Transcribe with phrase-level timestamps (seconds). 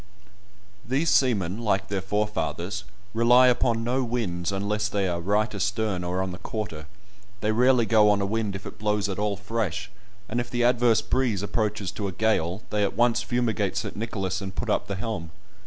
[0.83, 6.23] These seamen, like their forefathers, rely upon no winds unless they are right astern or
[6.23, 6.87] on the quarter;
[7.41, 9.91] they rarely go on a wind if it blows at all fresh,
[10.27, 13.95] and if the adverse breeze approaches to a gale, they at once fumigate St.
[13.95, 15.29] Nicholas, and put up the helm.